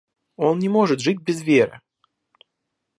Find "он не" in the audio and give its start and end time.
0.37-0.67